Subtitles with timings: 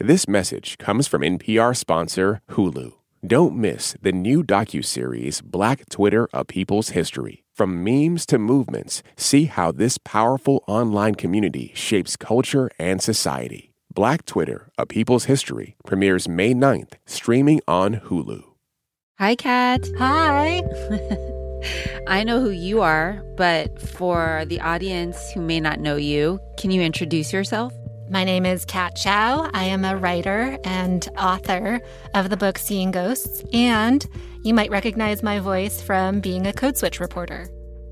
[0.00, 2.92] This message comes from NPR sponsor Hulu.
[3.26, 7.42] Don't miss the new docuseries Black Twitter: A People's History.
[7.52, 13.72] From memes to movements, see how this powerful online community shapes culture and society.
[13.92, 18.44] Black Twitter: A People's History premieres May 9th, streaming on Hulu.
[19.18, 19.84] Hi, Kat.
[19.98, 20.62] Hi.
[22.06, 26.70] I know who you are, but for the audience who may not know you, can
[26.70, 27.72] you introduce yourself?
[28.10, 29.50] My name is Kat Chow.
[29.52, 31.82] I am a writer and author
[32.14, 34.06] of the book Seeing Ghosts, and
[34.42, 37.46] you might recognize my voice from being a Code Switch reporter.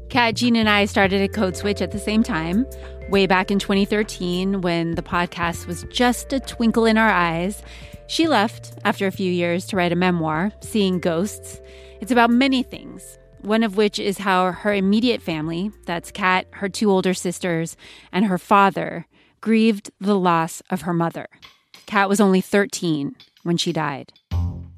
[0.08, 2.64] Kat, Gene, and I started a Code Switch at the same time,
[3.10, 7.62] way back in 2013 when the podcast was just a twinkle in our eyes.
[8.06, 11.60] She left after a few years to write a memoir, Seeing Ghosts.
[12.00, 16.70] It's about many things, one of which is how her immediate family that's Kat, her
[16.70, 17.77] two older sisters,
[18.12, 19.06] and her father
[19.40, 21.28] grieved the loss of her mother.
[21.86, 24.12] Kat was only 13 when she died.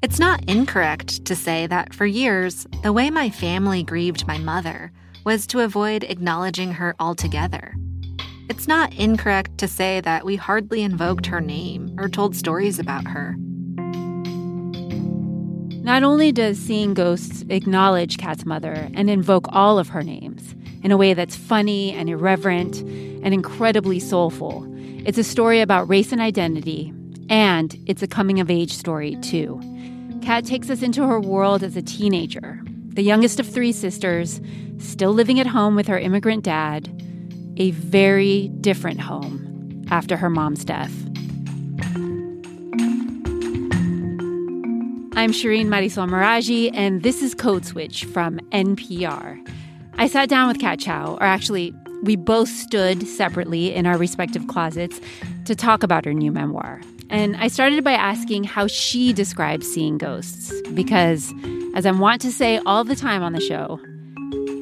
[0.01, 4.91] It's not incorrect to say that for years, the way my family grieved my mother
[5.25, 7.73] was to avoid acknowledging her altogether.
[8.49, 13.07] It's not incorrect to say that we hardly invoked her name or told stories about
[13.07, 13.35] her.
[15.83, 20.91] Not only does Seeing Ghosts acknowledge Kat's mother and invoke all of her names in
[20.91, 24.65] a way that's funny and irreverent and incredibly soulful,
[25.05, 26.93] it's a story about race and identity,
[27.29, 29.61] and it's a coming of age story, too.
[30.21, 34.41] Kat takes us into her world as a teenager, the youngest of three sisters,
[34.77, 36.89] still living at home with her immigrant dad,
[37.57, 40.93] a very different home after her mom's death.
[45.15, 49.45] I'm Shereen Marisol Meraji, and this is Code Switch from NPR.
[49.99, 54.47] I sat down with Kat Chow, or actually, we both stood separately in our respective
[54.47, 55.01] closets
[55.43, 56.79] to talk about her new memoir.
[57.09, 61.33] And I started by asking how she describes seeing ghosts, because,
[61.75, 63.77] as I want to say all the time on the show,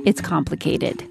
[0.07, 1.07] it's complicated.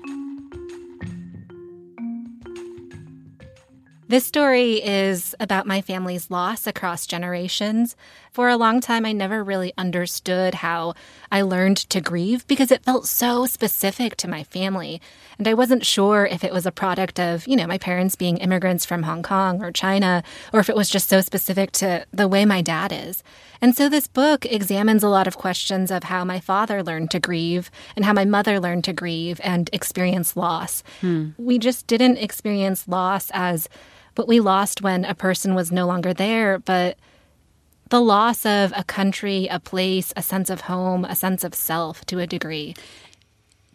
[4.09, 7.97] This story is about my family's loss across generations.
[8.31, 10.95] For a long time, I never really understood how
[11.31, 15.01] I learned to grieve because it felt so specific to my family.
[15.39, 18.39] And I wasn't sure if it was a product of, you know, my parents being
[18.39, 20.23] immigrants from Hong Kong or China,
[20.53, 23.23] or if it was just so specific to the way my dad is.
[23.61, 27.21] And so this book examines a lot of questions of how my father learned to
[27.21, 30.83] grieve and how my mother learned to grieve and experience loss.
[31.01, 31.31] Hmm.
[31.39, 33.69] We just didn't experience loss as
[34.15, 36.97] what we lost when a person was no longer there, but
[37.89, 42.05] the loss of a country, a place, a sense of home, a sense of self
[42.07, 42.75] to a degree.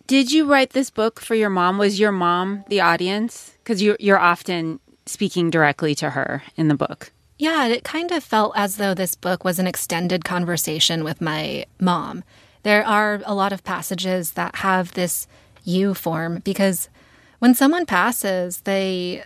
[0.07, 1.77] Did you write this book for your mom?
[1.77, 3.53] Was your mom the audience?
[3.63, 7.11] Because you're, you're often speaking directly to her in the book.
[7.37, 11.65] Yeah, it kind of felt as though this book was an extended conversation with my
[11.79, 12.23] mom.
[12.63, 15.27] There are a lot of passages that have this
[15.63, 16.89] you form because
[17.39, 19.23] when someone passes, they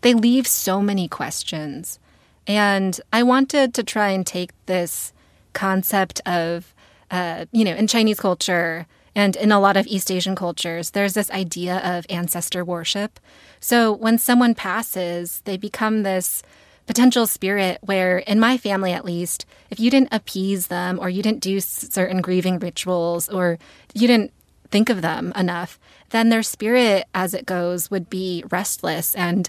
[0.00, 1.98] they leave so many questions.
[2.46, 5.12] And I wanted to try and take this
[5.52, 6.74] concept of,
[7.10, 11.14] uh, you know, in Chinese culture and in a lot of East Asian cultures, there's
[11.14, 13.20] this idea of ancestor worship.
[13.60, 16.42] So when someone passes, they become this
[16.86, 21.22] potential spirit where, in my family at least, if you didn't appease them or you
[21.22, 23.58] didn't do certain grieving rituals or
[23.94, 24.32] you didn't
[24.70, 25.78] think of them enough,
[26.10, 29.48] then their spirit, as it goes, would be restless and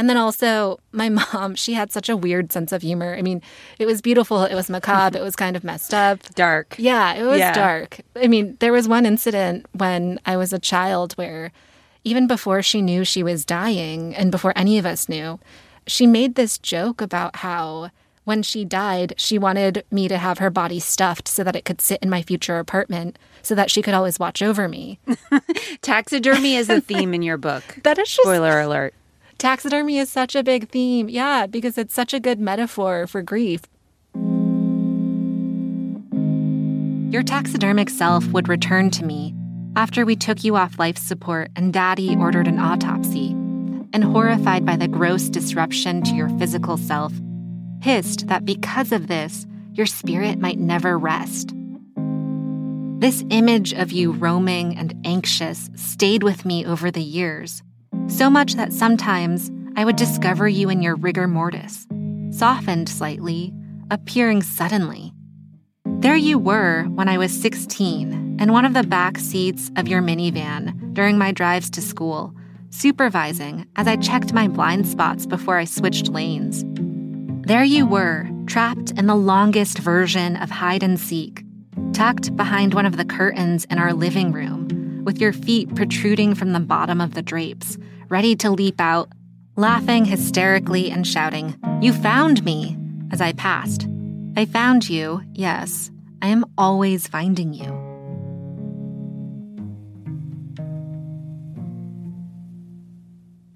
[0.00, 3.14] and then also, my mom, she had such a weird sense of humor.
[3.14, 3.42] I mean,
[3.78, 6.20] it was beautiful, it was macabre, it was kind of messed up.
[6.34, 6.74] Dark.
[6.78, 7.52] Yeah, it was yeah.
[7.52, 8.00] dark.
[8.16, 11.52] I mean, there was one incident when I was a child where
[12.02, 15.38] even before she knew she was dying and before any of us knew,
[15.86, 17.90] she made this joke about how
[18.24, 21.82] when she died, she wanted me to have her body stuffed so that it could
[21.82, 24.98] sit in my future apartment so that she could always watch over me.
[25.82, 27.64] Taxidermy is a theme in your book.
[27.82, 28.94] That is just spoiler alert.
[29.40, 31.08] Taxidermy is such a big theme.
[31.08, 33.62] Yeah, because it's such a good metaphor for grief.
[37.10, 39.34] Your taxidermic self would return to me
[39.76, 43.30] after we took you off life support and daddy ordered an autopsy,
[43.94, 47.14] and horrified by the gross disruption to your physical self,
[47.80, 51.54] hissed that because of this, your spirit might never rest.
[52.98, 57.62] This image of you roaming and anxious stayed with me over the years
[58.10, 61.86] so much that sometimes I would discover you in your rigor mortis,
[62.30, 63.52] softened slightly,
[63.90, 65.12] appearing suddenly.
[65.84, 70.02] There you were when I was 16 in one of the back seats of your
[70.02, 72.34] minivan during my drives to school,
[72.70, 76.64] supervising as I checked my blind spots before I switched lanes.
[77.46, 81.44] There you were, trapped in the longest version of hide and seek,
[81.92, 86.52] tucked behind one of the curtains in our living room, with your feet protruding from
[86.52, 87.78] the bottom of the drapes,
[88.10, 89.08] ready to leap out,
[89.56, 92.76] laughing hysterically and shouting, You found me!
[93.12, 93.88] as I passed.
[94.36, 95.90] I found you, yes.
[96.22, 97.88] I am always finding you.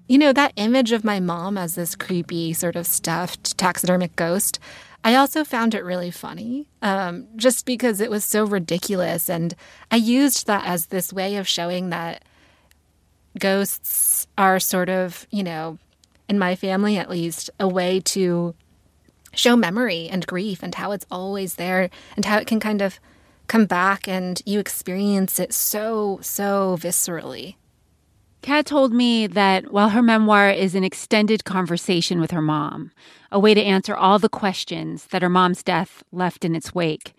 [0.07, 4.59] You know, that image of my mom as this creepy, sort of stuffed taxidermic ghost,
[5.03, 9.29] I also found it really funny, um, just because it was so ridiculous.
[9.29, 9.55] And
[9.91, 12.23] I used that as this way of showing that
[13.39, 15.77] ghosts are sort of, you know,
[16.27, 18.55] in my family at least, a way to
[19.33, 22.99] show memory and grief and how it's always there and how it can kind of
[23.47, 27.55] come back and you experience it so, so viscerally.
[28.41, 32.91] Kat told me that while her memoir is an extended conversation with her mom,
[33.31, 37.13] a way to answer all the questions that her mom's death left in its wake,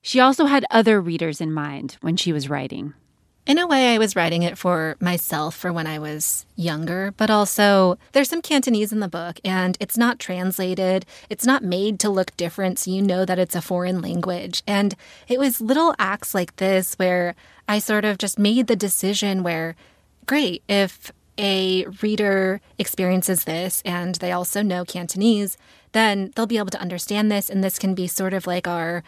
[0.00, 2.94] she also had other readers in mind when she was writing.
[3.50, 7.30] In a way, I was writing it for myself for when I was younger, but
[7.30, 11.04] also there's some Cantonese in the book and it's not translated.
[11.28, 14.62] It's not made to look different, so you know that it's a foreign language.
[14.68, 14.94] And
[15.26, 17.34] it was little acts like this where
[17.66, 19.74] I sort of just made the decision where
[20.26, 20.62] great.
[20.68, 25.58] If a reader experiences this and they also know Cantonese,
[25.90, 27.50] then they'll be able to understand this.
[27.50, 29.02] And this can be sort of like our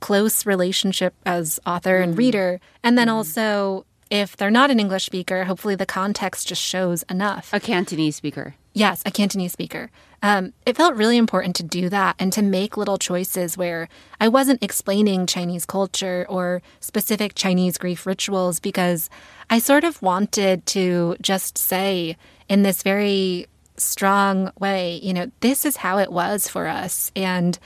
[0.00, 2.18] close relationship as author and mm-hmm.
[2.18, 2.60] reader.
[2.82, 3.16] And then mm-hmm.
[3.16, 7.50] also, if they're not an English speaker, hopefully the context just shows enough.
[7.52, 8.54] A Cantonese speaker.
[8.72, 9.90] Yes, a Cantonese speaker.
[10.22, 13.88] Um, it felt really important to do that and to make little choices where
[14.20, 19.08] I wasn't explaining Chinese culture or specific Chinese grief rituals because
[19.48, 22.16] I sort of wanted to just say
[22.48, 23.46] in this very
[23.76, 27.58] strong way, you know, this is how it was for us, and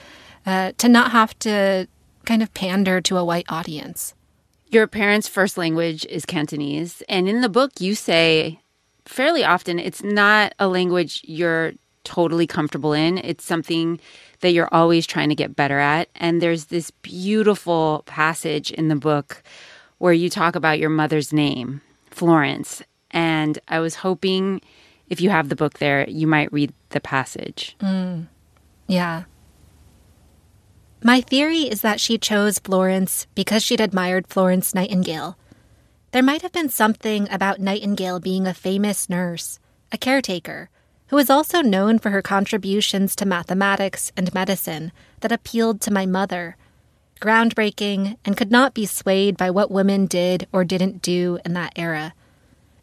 [0.47, 1.89] uh, to not have to
[2.25, 4.15] kind of pander to a white audience.
[4.69, 8.61] Your parents' first language is Cantonese, and in the book, you say
[9.05, 11.73] fairly often it's not a language you're
[12.05, 13.19] totally comfortable in.
[13.19, 13.99] It's something
[14.41, 16.09] that you're always trying to get better at.
[16.15, 19.43] And there's this beautiful passage in the book
[19.99, 21.81] where you talk about your mother's name,
[22.11, 22.82] Florence.
[23.11, 24.61] And I was hoping
[25.09, 27.77] if you have the book there, you might read the passage.
[27.81, 28.27] Mm.
[28.87, 29.25] Yeah.
[31.06, 35.37] My theory is that she chose Florence because she'd admired Florence Nightingale.
[36.12, 39.61] There might have been something about Nightingale being a famous nurse,
[39.93, 40.71] a caretaker,
[41.09, 46.06] who was also known for her contributions to mathematics and medicine that appealed to my
[46.06, 46.56] mother,
[47.21, 51.75] groundbreaking and could not be swayed by what women did or didn't do in that
[51.77, 52.15] era.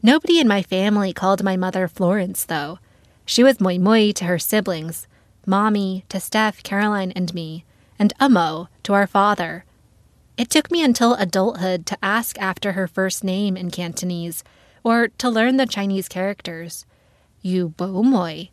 [0.03, 2.77] Nobody in my family called my mother Florence, though.
[3.25, 5.07] She was Moi Moi to her siblings,
[5.47, 7.65] Mommy to Steph, Caroline, and me,
[8.01, 9.63] and Amo to our father.
[10.35, 14.43] It took me until adulthood to ask after her first name in Cantonese,
[14.83, 16.87] or to learn the Chinese characters.
[17.43, 18.45] You bo moi.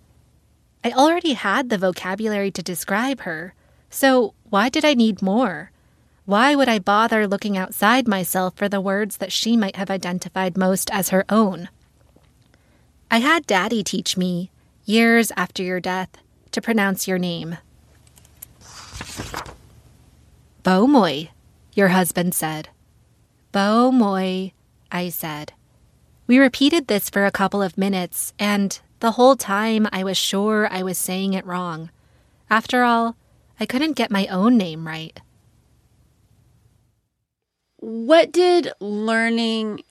[0.84, 3.54] I already had the vocabulary to describe her,
[3.88, 5.70] so why did I need more?
[6.26, 10.58] Why would I bother looking outside myself for the words that she might have identified
[10.58, 11.70] most as her own?
[13.10, 14.50] I had Daddy teach me,
[14.84, 16.10] years after your death,
[16.50, 17.56] to pronounce your name.
[20.62, 21.28] Bo Moi,
[21.74, 22.68] your husband said.
[23.52, 24.50] Bo Moi,
[24.92, 25.52] I said.
[26.26, 30.68] We repeated this for a couple of minutes, and the whole time I was sure
[30.70, 31.90] I was saying it wrong.
[32.50, 33.16] After all,
[33.58, 35.18] I couldn't get my own name right.
[37.76, 39.82] What did learning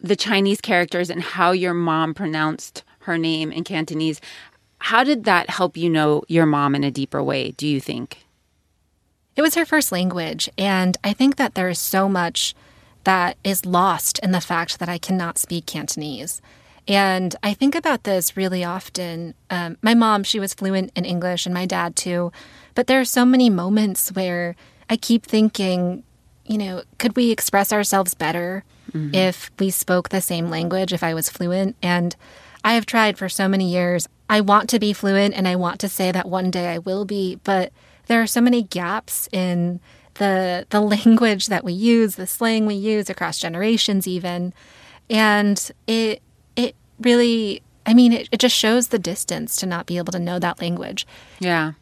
[0.00, 4.20] the Chinese characters and how your mom pronounced her name in Cantonese,
[4.78, 8.24] how did that help you know your mom in a deeper way, do you think?
[9.36, 12.54] It was her first language, and I think that there is so much
[13.04, 16.42] that is lost in the fact that I cannot speak Cantonese.
[16.86, 19.34] And I think about this really often.
[19.48, 22.32] Um, my mom, she was fluent in English, and my dad too.
[22.74, 24.56] But there are so many moments where
[24.88, 26.02] I keep thinking,
[26.44, 29.14] you know, could we express ourselves better mm-hmm.
[29.14, 31.76] if we spoke the same language, if I was fluent?
[31.82, 32.16] And
[32.64, 34.08] I have tried for so many years.
[34.28, 37.04] I want to be fluent and I want to say that one day I will
[37.04, 37.72] be, but
[38.10, 39.78] there are so many gaps in
[40.14, 44.52] the the language that we use, the slang we use across generations even.
[45.08, 46.20] And it
[46.56, 50.18] it really I mean it, it just shows the distance to not be able to
[50.18, 51.06] know that language.
[51.38, 51.74] Yeah.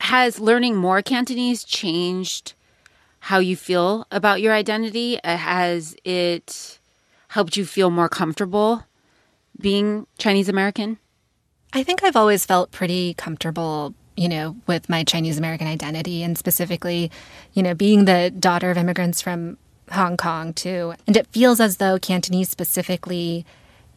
[0.00, 2.54] Has learning more Cantonese changed
[3.20, 5.22] how you feel about your identity?
[5.22, 6.80] Uh, has it
[7.28, 8.84] helped you feel more comfortable
[9.60, 10.98] being Chinese American?
[11.72, 16.36] I think I've always felt pretty comfortable, you know, with my Chinese American identity and
[16.36, 17.10] specifically,
[17.52, 19.58] you know, being the daughter of immigrants from
[19.92, 20.94] Hong Kong too.
[21.06, 23.44] And it feels as though Cantonese specifically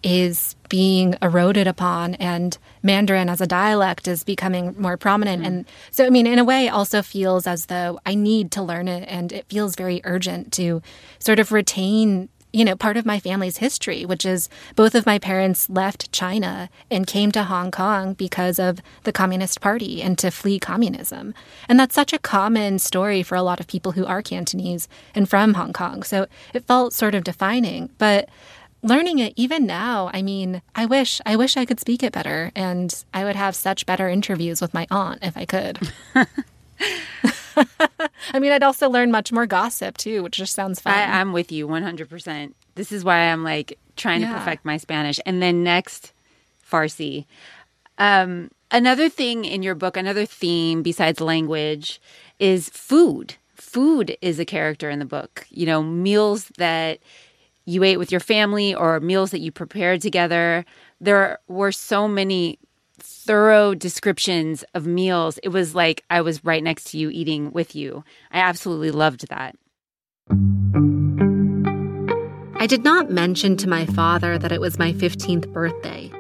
[0.02, 5.44] is being eroded upon and Mandarin as a dialect is becoming more prominent.
[5.44, 5.48] Mm.
[5.48, 8.88] And so, I mean, in a way, also feels as though I need to learn
[8.88, 10.82] it and it feels very urgent to
[11.20, 15.20] sort of retain you know, part of my family's history, which is both of my
[15.20, 20.32] parents left China and came to Hong Kong because of the Communist Party and to
[20.32, 21.34] flee communism.
[21.68, 25.30] And that's such a common story for a lot of people who are Cantonese and
[25.30, 26.02] from Hong Kong.
[26.02, 27.92] So it felt sort of defining.
[28.00, 28.30] But
[28.82, 32.52] learning it even now, I mean, I wish I wish I could speak it better
[32.56, 35.80] and I would have such better interviews with my aunt if I could.
[38.34, 40.94] I mean, I'd also learn much more gossip too, which just sounds fun.
[40.94, 42.54] I, am with you 100%.
[42.76, 44.34] This is why I'm like trying yeah.
[44.34, 45.20] to perfect my Spanish.
[45.26, 46.14] And then next,
[46.70, 47.26] Farsi.
[47.98, 52.02] Um, another thing in your book, another theme besides language
[52.40, 53.36] is food.
[53.56, 55.46] Food is a character in the book.
[55.50, 57.00] You know, meals that
[57.66, 60.66] you ate with your family or meals that you prepared together.
[61.00, 62.58] There were so many
[63.02, 65.40] thorough descriptions of meals.
[65.44, 68.04] It was like I was right next to you eating with you.
[68.32, 69.56] I absolutely loved that.
[72.62, 76.12] I did not mention to my father that it was my 15th birthday.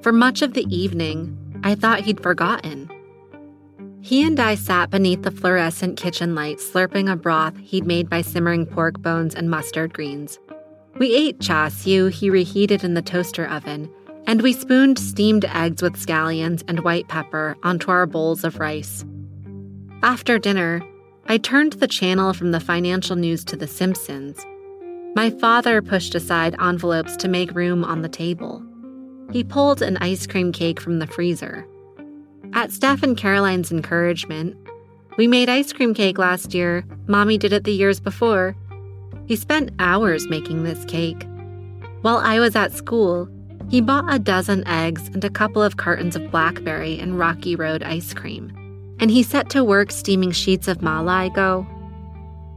[0.00, 2.90] For much of the evening, I thought he'd forgotten.
[4.00, 8.22] He and I sat beneath the fluorescent kitchen light, slurping a broth he'd made by
[8.22, 10.38] simmering pork bones and mustard greens.
[10.98, 13.90] We ate char siu he reheated in the toaster oven
[14.26, 19.04] and we spooned steamed eggs with scallions and white pepper onto our bowls of rice.
[20.02, 20.82] After dinner,
[21.26, 24.44] I turned the channel from the financial news to The Simpsons.
[25.14, 28.62] My father pushed aside envelopes to make room on the table.
[29.32, 31.66] He pulled an ice cream cake from the freezer.
[32.52, 34.56] At Steph and Caroline's encouragement,
[35.16, 36.84] we made ice cream cake last year.
[37.06, 38.54] Mommy did it the years before.
[39.26, 41.26] He spent hours making this cake.
[42.02, 43.28] While I was at school,
[43.68, 47.82] he bought a dozen eggs and a couple of cartons of blackberry and Rocky Road
[47.82, 48.52] ice cream,
[49.00, 51.30] and he set to work steaming sheets of ma lai.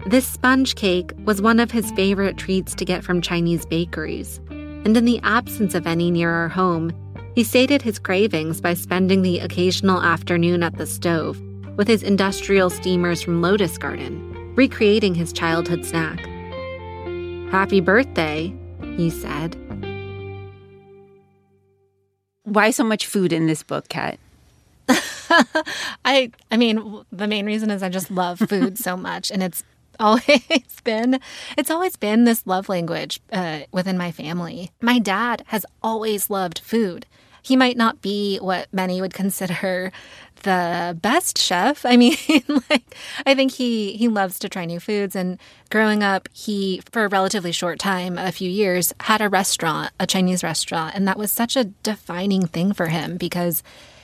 [0.05, 4.95] This sponge cake was one of his favorite treats to get from Chinese bakeries, and
[4.95, 6.91] in the absence of any near our home,
[7.35, 11.39] he sated his cravings by spending the occasional afternoon at the stove
[11.75, 16.19] with his industrial steamers from Lotus Garden, recreating his childhood snack.
[17.51, 18.53] Happy birthday,
[18.97, 19.55] he said
[22.43, 24.19] why so much food in this book, Kat?
[26.05, 29.63] I I mean, the main reason is I just love food so much, and it's
[29.99, 30.25] always
[30.83, 31.19] been
[31.57, 34.71] it's always been this love language uh, within my family.
[34.81, 37.05] My dad has always loved food.
[37.49, 39.91] He might not be what many would consider
[40.43, 41.83] the best chef.
[41.83, 42.15] I mean,
[42.69, 45.39] like I think he he loves to try new foods and
[45.71, 50.05] growing up, he for a relatively short time, a few years, had a restaurant, a
[50.05, 53.63] Chinese restaurant, and that was such a defining thing for him because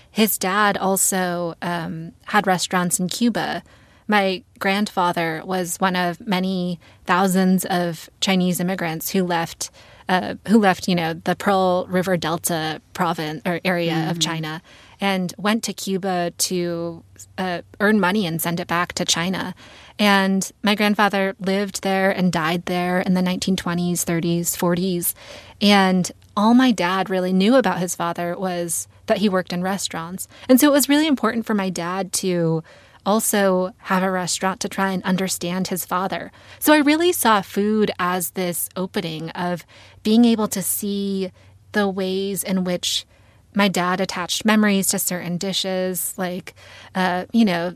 [0.10, 3.62] his dad also um, had restaurants in Cuba.
[4.08, 9.70] My grandfather was one of many thousands of Chinese immigrants who left
[10.08, 14.12] uh, who left, you know, the Pearl River Delta province or area mm-hmm.
[14.12, 14.62] of China
[15.02, 17.04] and went to Cuba to
[17.38, 19.56] uh, earn money and send it back to China.
[19.98, 25.14] And my grandfather lived there and died there in the 1920s, 30s, 40s.
[25.62, 30.28] And all my dad really knew about his father was that he worked in restaurants.
[30.50, 32.64] And so it was really important for my dad to
[33.06, 36.32] also have a restaurant to try and understand his father.
[36.60, 39.66] So I really saw food as this opening of
[40.04, 41.32] being able to see
[41.72, 43.06] the ways in which
[43.54, 46.54] my dad attached memories to certain dishes, like,
[46.94, 47.76] uh, you know,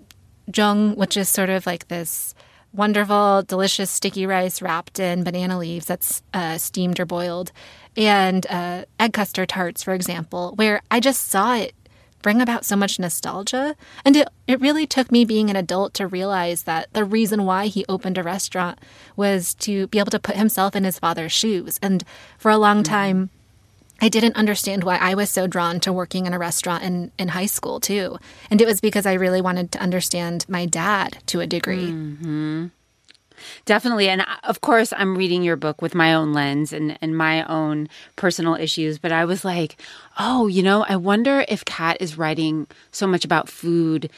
[0.52, 2.34] zheng, which is sort of like this
[2.74, 7.52] wonderful, delicious sticky rice wrapped in banana leaves that's uh, steamed or boiled,
[7.98, 11.74] and uh, egg custard tarts, for example, where I just saw it
[12.22, 13.76] bring about so much nostalgia.
[14.04, 17.68] And it, it really took me being an adult to realize that the reason why
[17.68, 18.80] he opened a restaurant
[19.16, 21.80] was to be able to put himself in his father's shoes.
[21.82, 22.04] And
[22.38, 22.94] for a long mm-hmm.
[22.94, 23.30] time,
[24.02, 27.30] I didn't understand why I was so drawn to working in a restaurant in, in
[27.30, 28.18] high school, too.
[28.50, 31.88] And it was because I really wanted to understand my dad to a degree.
[31.88, 32.68] Mm-hmm.
[33.66, 34.10] Definitely.
[34.10, 37.44] And uh, of course, I'm reading your book with my own lens and, and my
[37.46, 39.00] own personal issues.
[39.00, 39.82] But I was like,
[40.18, 44.10] oh, you know, I wonder if Kat is writing so much about food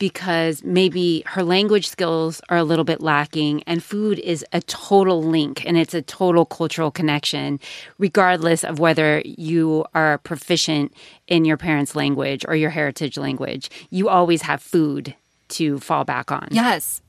[0.00, 5.22] because maybe her language skills are a little bit lacking and food is a total
[5.22, 7.60] link and it's a total cultural connection
[7.98, 10.92] regardless of whether you are proficient
[11.28, 15.14] in your parents language or your heritage language you always have food
[15.48, 17.02] to fall back on yes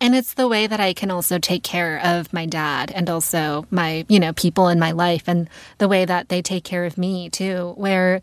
[0.00, 3.66] and it's the way that I can also take care of my dad and also
[3.70, 6.96] my, you know, people in my life and the way that they take care of
[6.96, 8.20] me too, where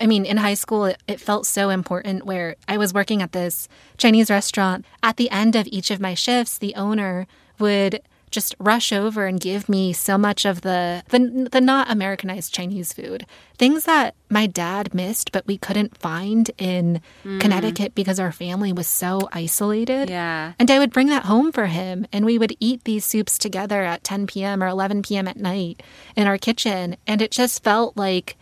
[0.00, 3.32] I mean, in high school, it, it, felt so important where I was working at
[3.32, 4.84] this Chinese restaurant.
[5.02, 7.26] At the end of each of my shifts, the owner
[7.58, 12.52] would just rush over and give me so much of the, the the not Americanized
[12.52, 17.40] Chinese food, things that my dad missed, but we couldn't find in mm.
[17.40, 20.10] Connecticut because our family was so isolated.
[20.10, 23.38] Yeah, and I would bring that home for him, and we would eat these soups
[23.38, 24.62] together at 10 p.m.
[24.62, 25.28] or 11 p.m.
[25.28, 25.82] at night
[26.16, 28.36] in our kitchen, and it just felt like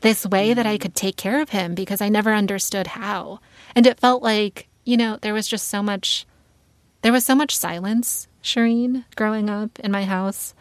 [0.00, 3.40] this way that I could take care of him because I never understood how,
[3.74, 6.26] and it felt like you know there was just so much.
[7.02, 10.54] There was so much silence Shereen growing up in my house.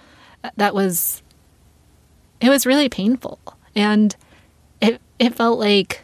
[0.43, 1.21] Uh, that was
[2.39, 3.39] it was really painful
[3.75, 4.15] and
[4.81, 6.03] it it felt like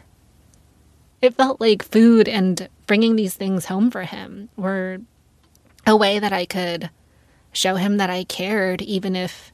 [1.20, 4.98] it felt like food and bringing these things home for him were
[5.86, 6.90] a way that I could
[7.52, 9.52] show him that I cared even if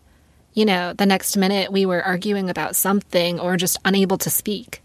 [0.53, 4.83] you know the next minute we were arguing about something or just unable to speak.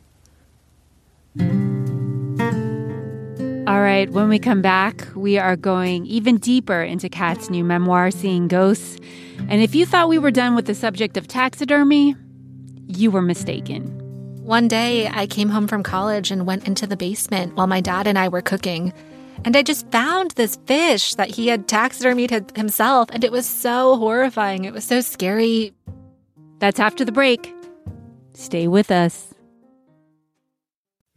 [3.69, 8.09] All right, when we come back, we are going even deeper into Kat's new memoir,
[8.09, 8.97] Seeing Ghosts.
[9.47, 12.15] And if you thought we were done with the subject of taxidermy,
[12.87, 13.85] you were mistaken.
[14.43, 18.07] One day, I came home from college and went into the basement while my dad
[18.07, 18.91] and I were cooking.
[19.45, 23.97] And I just found this fish that he had taxidermied himself, and it was so
[23.97, 24.65] horrifying.
[24.65, 25.75] It was so scary.
[26.57, 27.53] That's after the break.
[28.33, 29.28] Stay with us.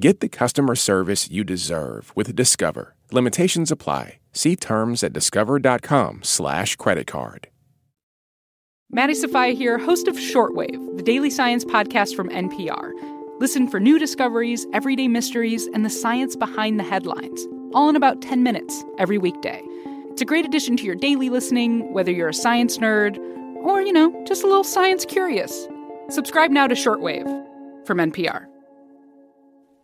[0.00, 2.94] Get the customer service you deserve with Discover.
[3.10, 4.20] Limitations apply.
[4.32, 7.48] See terms at discover.com slash credit card.
[8.92, 12.92] Maddie Sofia here, host of Shortwave, the daily science podcast from NPR.
[13.40, 18.22] Listen for new discoveries, everyday mysteries, and the science behind the headlines, all in about
[18.22, 19.60] 10 minutes every weekday.
[20.12, 23.18] It's a great addition to your daily listening, whether you're a science nerd
[23.56, 25.66] or, you know, just a little science curious.
[26.08, 27.26] Subscribe now to Shortwave
[27.84, 28.47] from NPR.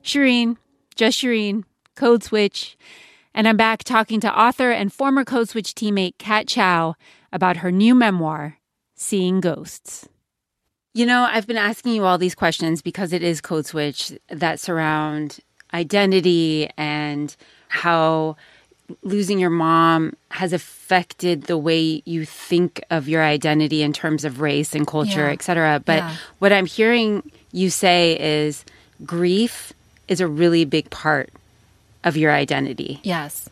[0.05, 0.57] Shereen,
[0.95, 1.65] just Shereen,
[1.97, 2.77] Code Switch.
[3.35, 6.95] And I'm back talking to author and former Code Switch teammate Kat Chow
[7.33, 8.59] about her new memoir,
[8.95, 10.09] Seeing Ghosts.
[10.93, 14.61] You know, I've been asking you all these questions because it is Code Switch that
[14.61, 15.41] surround
[15.73, 17.35] identity and
[17.67, 18.37] how
[19.03, 24.41] losing your mom has affected the way you think of your identity in terms of
[24.41, 25.33] race and culture, yeah.
[25.33, 25.83] et cetera.
[25.85, 26.15] But yeah.
[26.39, 28.65] what I'm hearing you say is
[29.05, 29.73] grief
[30.09, 31.31] is a really big part
[32.03, 33.01] of your identity.
[33.03, 33.49] Yes.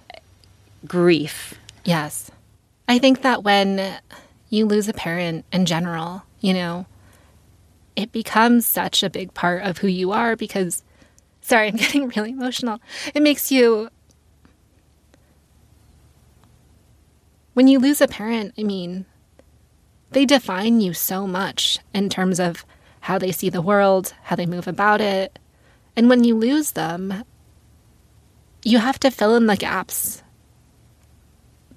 [0.87, 1.55] Grief.
[1.85, 2.31] Yes.
[2.88, 3.95] I think that when
[4.51, 6.87] you lose a parent in general, you know,
[7.97, 10.83] it becomes such a big part of who you are because,
[11.41, 12.81] sorry, I'm getting really emotional.
[13.15, 13.88] It makes you,
[17.55, 19.07] when you lose a parent, I mean,
[20.11, 22.67] they define you so much in terms of
[23.01, 25.38] how they see the world, how they move about it,
[25.96, 27.24] and when you lose them,
[28.64, 30.22] you have to fill in the gaps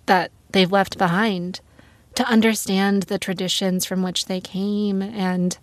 [0.05, 1.59] that they've left behind
[2.15, 5.57] to understand the traditions from which they came and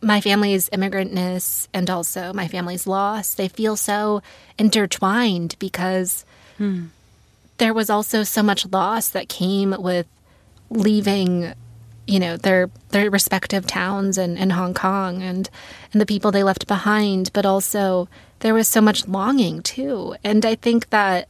[0.00, 3.34] my family's immigrantness and also my family's loss.
[3.34, 4.22] They feel so
[4.58, 6.24] intertwined because
[6.56, 6.86] hmm.
[7.56, 10.06] there was also so much loss that came with
[10.70, 11.54] leaving
[12.08, 15.48] you know their their respective towns and, and Hong Kong and
[15.92, 18.08] and the people they left behind, but also
[18.40, 20.16] there was so much longing too.
[20.24, 21.28] And I think that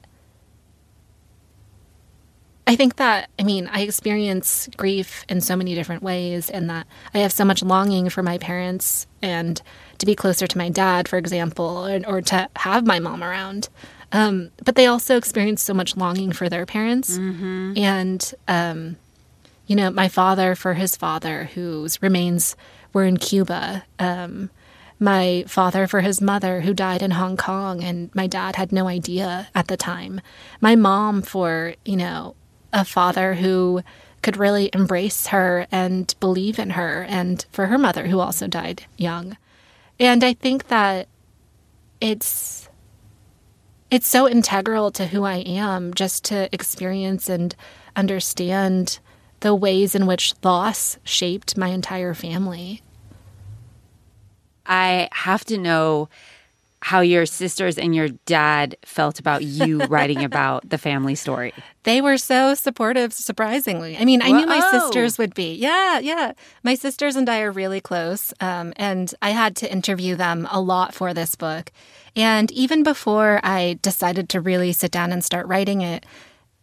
[2.67, 6.87] I think that, I mean, I experience grief in so many different ways, and that
[7.15, 9.63] I have so much longing for my parents and
[9.97, 13.71] to be closer to my dad, for example, or, or to have my mom around.
[14.13, 17.17] Um, but they also experience so much longing for their parents.
[17.17, 17.79] Mm-hmm.
[17.79, 18.97] And, um,
[19.69, 22.57] you know, my father for his father, whose remains
[22.93, 23.85] were in Cuba.
[23.99, 24.51] Um,
[24.99, 28.89] my father for his mother who died in Hong Kong and my dad had no
[28.89, 30.21] idea at the time.
[30.61, 32.35] My mom for, you know,
[32.73, 33.83] a father who
[34.23, 38.85] could really embrace her and believe in her and for her mother who also died
[38.97, 39.37] young.
[40.01, 41.09] And I think that
[42.01, 42.69] it's
[43.91, 47.55] it's so integral to who I am just to experience and
[47.97, 48.99] understand
[49.41, 52.83] the ways in which loss shaped my entire family.
[54.67, 56.09] I have to know
[56.81, 61.53] how your sisters and your dad felt about you writing about the family story.
[61.83, 63.97] They were so supportive, surprisingly.
[63.97, 64.39] I mean, I Whoa.
[64.39, 65.55] knew my sisters would be.
[65.55, 66.33] Yeah, yeah.
[66.63, 68.33] My sisters and I are really close.
[68.41, 71.73] Um, and I had to interview them a lot for this book.
[72.15, 76.07] And even before I decided to really sit down and start writing it,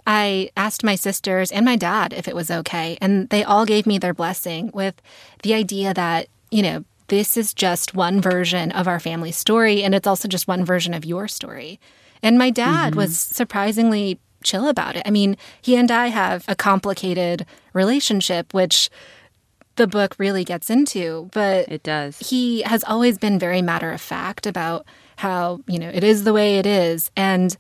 [0.07, 2.97] I asked my sisters and my dad if it was okay.
[3.01, 5.01] And they all gave me their blessing with
[5.43, 9.93] the idea that, you know, this is just one version of our family story, and
[9.93, 11.79] it's also just one version of your story.
[12.23, 12.99] And my dad mm-hmm.
[12.99, 15.03] was surprisingly chill about it.
[15.05, 18.89] I mean, he and I have a complicated relationship, which
[19.75, 22.17] the book really gets into, but it does.
[22.19, 24.85] He has always been very matter of fact about
[25.17, 27.11] how, you know, it is the way it is.
[27.15, 27.55] And,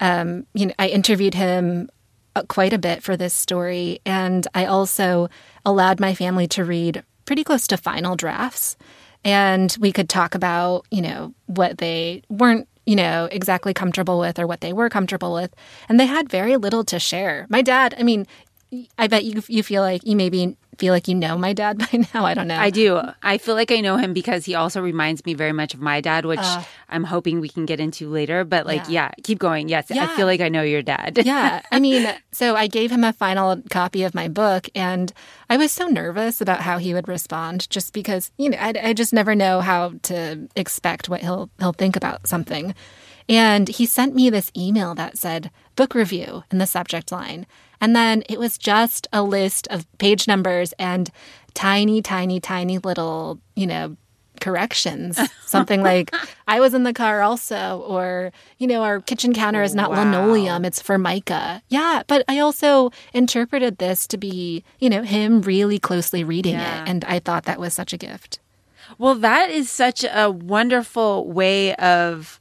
[0.00, 1.88] um, you know, I interviewed him
[2.36, 4.00] uh, quite a bit for this story.
[4.06, 5.28] And I also
[5.64, 8.76] allowed my family to read pretty close to final drafts.
[9.24, 14.38] And we could talk about, you know, what they weren't, you know, exactly comfortable with
[14.38, 15.54] or what they were comfortable with.
[15.88, 17.46] And they had very little to share.
[17.50, 18.26] My dad, I mean,
[18.98, 22.06] I bet you you feel like you maybe feel like you know my dad by
[22.14, 22.24] now.
[22.24, 22.58] I don't know.
[22.58, 23.00] I do.
[23.22, 26.00] I feel like I know him because he also reminds me very much of my
[26.00, 28.44] dad, which uh, I'm hoping we can get into later.
[28.44, 29.68] But like, yeah, yeah keep going.
[29.68, 30.04] Yes, yeah.
[30.04, 31.20] I feel like I know your dad.
[31.24, 31.62] yeah.
[31.70, 35.12] I mean, so I gave him a final copy of my book, and
[35.48, 38.92] I was so nervous about how he would respond, just because you know I, I
[38.94, 42.74] just never know how to expect what he'll he'll think about something.
[43.28, 47.46] And he sent me this email that said book review in the subject line.
[47.80, 51.10] And then it was just a list of page numbers and
[51.54, 53.96] tiny, tiny, tiny little, you know,
[54.40, 55.18] corrections.
[55.46, 56.14] Something like,
[56.48, 60.04] I was in the car also, or, you know, our kitchen counter is not wow.
[60.04, 61.62] linoleum, it's formica.
[61.68, 62.02] Yeah.
[62.06, 66.82] But I also interpreted this to be, you know, him really closely reading yeah.
[66.82, 66.88] it.
[66.88, 68.40] And I thought that was such a gift.
[68.98, 72.39] Well, that is such a wonderful way of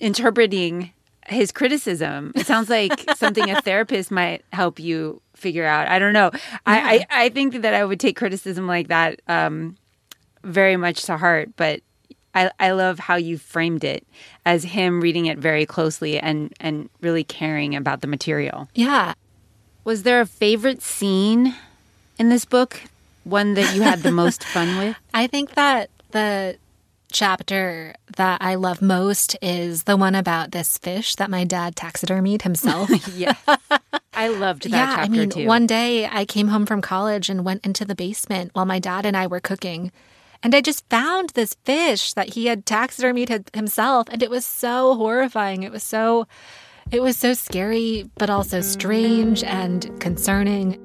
[0.00, 0.92] interpreting
[1.26, 2.32] his criticism.
[2.34, 5.88] It sounds like something a therapist might help you figure out.
[5.88, 6.30] I don't know.
[6.32, 6.58] Yeah.
[6.66, 9.76] I, I, I think that I would take criticism like that um,
[10.42, 11.80] very much to heart, but
[12.34, 14.06] I, I love how you framed it
[14.44, 18.68] as him reading it very closely and, and really caring about the material.
[18.74, 19.14] Yeah.
[19.84, 21.54] Was there a favorite scene
[22.18, 22.80] in this book?
[23.24, 24.96] One that you had the most fun with?
[25.14, 26.56] I think that the
[27.14, 32.42] chapter that I love most is the one about this fish that my dad taxidermied
[32.42, 32.90] himself.
[33.16, 33.36] yeah.
[34.12, 35.46] I loved that yeah, chapter I mean, too.
[35.46, 39.06] One day I came home from college and went into the basement while my dad
[39.06, 39.92] and I were cooking.
[40.42, 44.08] And I just found this fish that he had taxidermied himself.
[44.10, 45.62] And it was so horrifying.
[45.62, 46.26] It was so,
[46.90, 50.83] it was so scary, but also strange and concerning.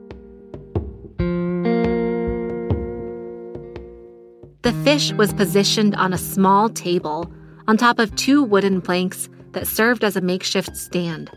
[4.62, 7.32] The fish was positioned on a small table
[7.70, 11.32] on top of two wooden planks that served as a makeshift stand.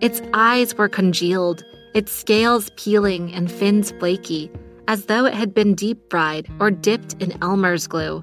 [0.00, 4.48] Its eyes were congealed, its scales peeling and fins flaky,
[4.86, 8.22] as though it had been deep fried or dipped in Elmer's glue.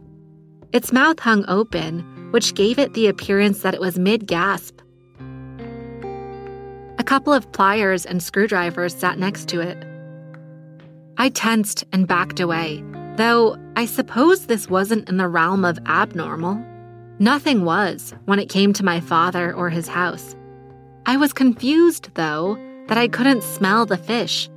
[0.72, 2.00] Its mouth hung open,
[2.32, 4.80] which gave it the appearance that it was mid gasp.
[6.98, 9.84] A couple of pliers and screwdrivers sat next to it.
[11.18, 12.84] I tensed and backed away,
[13.20, 16.64] Though I suppose this wasn't in the realm of abnormal.
[17.20, 20.38] Nothing was when it came to my father or his house.
[21.06, 24.50] I was confused, though, that I couldn't smell the fish.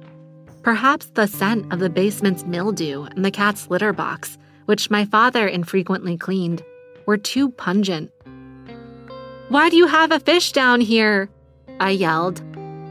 [0.62, 5.48] Perhaps the scent of the basement's mildew and the cat's litter box, which my father
[5.48, 6.62] infrequently cleaned,
[7.04, 8.12] were too pungent.
[9.48, 11.28] Why do you have a fish down here?
[11.80, 12.40] I yelled.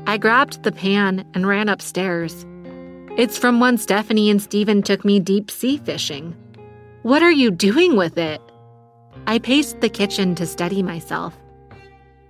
[0.06, 2.46] I grabbed the pan and ran upstairs.
[3.22, 6.36] It's from when Stephanie and Stephen took me deep sea fishing.
[7.04, 8.42] What are you doing with it?
[9.28, 11.38] I paced the kitchen to steady myself.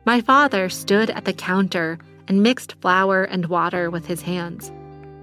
[0.04, 4.70] My father stood at the counter and mixed flour and water with his hands.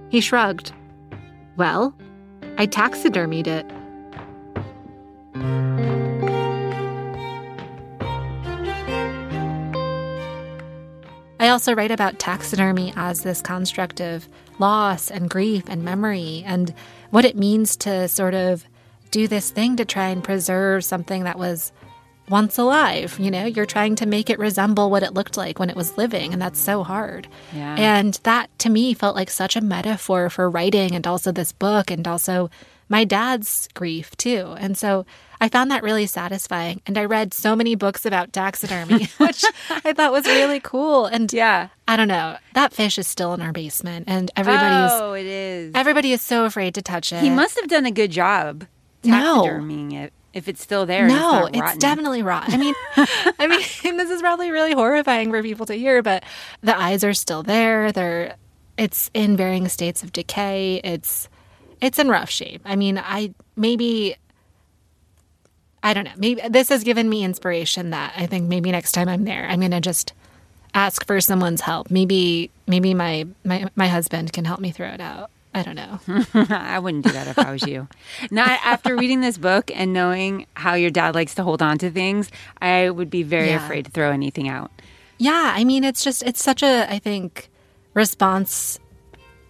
[0.09, 0.71] He shrugged.
[1.55, 1.93] Well,
[2.57, 3.71] I taxidermied it.
[11.49, 14.27] I also write about taxidermy as this construct of
[14.59, 16.71] loss and grief and memory and
[17.09, 18.63] what it means to sort of
[19.09, 21.71] do this thing to try and preserve something that was
[22.29, 23.17] once alive.
[23.19, 25.97] You know, you're trying to make it resemble what it looked like when it was
[25.97, 27.27] living, and that's so hard.
[27.51, 27.73] Yeah.
[27.79, 31.89] And that to me felt like such a metaphor for writing and also this book
[31.89, 32.51] and also
[32.89, 34.53] my dad's grief too.
[34.59, 35.03] And so
[35.41, 36.81] I found that really satisfying.
[36.85, 41.05] And I read so many books about taxidermy, which I thought was really cool.
[41.05, 41.69] And Yeah.
[41.87, 45.71] I don't know, that fish is still in our basement and everybody's oh, it is.
[45.75, 47.21] everybody is so afraid to touch it.
[47.23, 48.65] he must have done a good job
[49.03, 49.43] No.
[49.45, 50.13] it.
[50.31, 51.79] If it's still there, No, it's, rotten.
[51.79, 52.53] definitely rotten.
[52.53, 52.75] I mean,
[53.39, 53.59] I mean,
[53.97, 56.23] this is probably really horrifying for people to hear, but
[56.61, 57.91] the eyes are still there.
[57.91, 58.35] They're,
[58.77, 60.81] it's in varying states of decay.
[60.83, 61.27] It's,
[61.81, 62.61] it's in rough shape.
[62.63, 64.17] I mean, I maybe,
[65.83, 66.11] I don't know.
[66.17, 69.59] Maybe this has given me inspiration that I think maybe next time I'm there, I'm
[69.61, 70.13] gonna just
[70.73, 71.89] ask for someone's help.
[71.89, 75.29] Maybe, maybe my my my husband can help me throw it out.
[75.53, 75.99] I don't know.
[76.49, 77.87] I wouldn't do that if I was you.
[78.29, 81.89] Not after reading this book and knowing how your dad likes to hold on to
[81.89, 82.29] things,
[82.61, 83.65] I would be very Yeah.
[83.65, 84.69] afraid to throw anything out.
[85.17, 87.49] Yeah, I mean, it's just, it's such a, I think,
[87.95, 88.79] response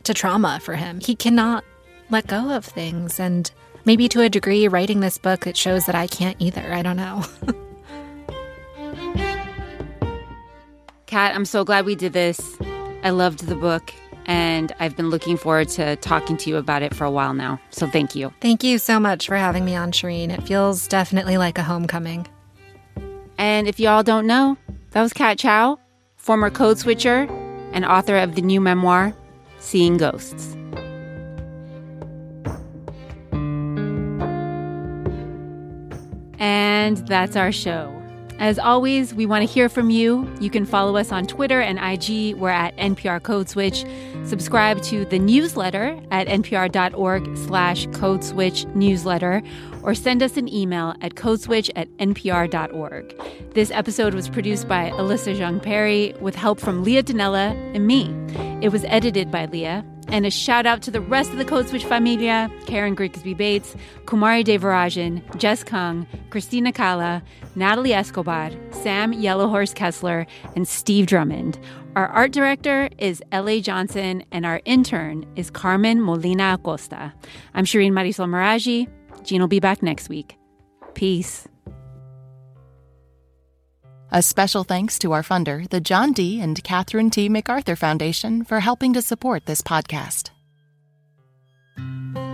[0.04, 1.00] to trauma for him.
[1.02, 1.64] He cannot
[2.10, 3.20] let go of things.
[3.20, 3.52] And
[3.90, 6.72] maybe to a degree, writing this book, it shows that I can't either.
[6.72, 7.24] I don't know.
[11.08, 12.56] Kat, I'm so glad we did this.
[13.02, 13.92] I loved the book,
[14.28, 17.60] and I've been looking forward to talking to you about it for a while now.
[17.72, 18.32] So thank you.
[18.42, 20.30] Thank you so much for having me on, Shereen.
[20.30, 22.28] It feels definitely like a homecoming.
[23.40, 24.56] And if y'all don't know,
[24.92, 25.80] that was Kat Chow,
[26.16, 27.28] former code switcher
[27.72, 29.16] and author of the new memoir,
[29.58, 30.59] Seeing Ghosts.
[36.40, 37.96] And that's our show.
[38.40, 40.26] As always, we want to hear from you.
[40.40, 42.36] You can follow us on Twitter and IG.
[42.38, 43.84] We're at NPR Code Switch.
[44.24, 49.44] Subscribe to the newsletter at npr.org slash code switch newsletter
[49.84, 53.22] or send us an email at codeswitch at npr.org.
[53.54, 58.14] This episode was produced by Alyssa Jeong Perry with help from Leah Donnella and me.
[58.62, 59.86] It was edited by Leah.
[60.12, 63.76] And a shout out to the rest of the Code Switch familia Karen Grigsby Bates,
[64.06, 67.22] Kumari Devarajan, Jess Kung, Christina Cala,
[67.56, 71.60] Natalie Escobar, Sam Yellowhorse Kessler, and Steve Drummond.
[71.96, 73.62] Our art director is L.A.
[73.62, 77.14] Johnson, and our intern is Carmen Molina Acosta.
[77.54, 78.88] I'm Shereen Marisol Meraji.
[79.24, 80.38] Gene will be back next week.
[80.96, 81.48] Peace.
[84.12, 86.42] A special thanks to our funder, the John D.
[86.42, 87.30] and Catherine T.
[87.30, 90.32] MacArthur Foundation, for helping to support this podcast.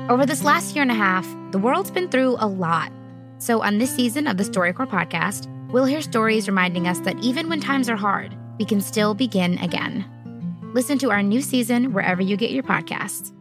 [0.10, 2.94] Over this last year and a half, the world's been through a lot.
[3.40, 7.50] So, on this season of the StoryCorps podcast, we'll hear stories reminding us that even
[7.50, 10.06] when times are hard, we can still begin again.
[10.74, 13.34] Listen to our new season wherever you get your podcasts.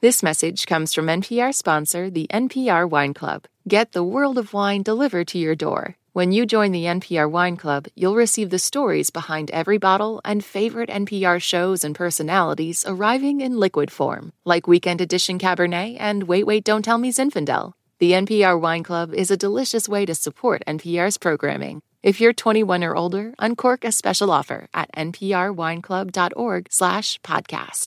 [0.00, 3.44] This message comes from NPR sponsor, the NPR Wine Club.
[3.68, 5.98] Get the world of wine delivered to your door.
[6.12, 10.44] When you join the NPR Wine Club, you'll receive the stories behind every bottle and
[10.44, 16.48] favorite NPR shows and personalities arriving in liquid form, like Weekend Edition Cabernet and Wait
[16.48, 17.74] Wait Don't Tell Me Zinfandel.
[18.00, 21.80] The NPR Wine Club is a delicious way to support NPR's programming.
[22.02, 27.86] If you're 21 or older, uncork a special offer at nprwineclub.org/podcast.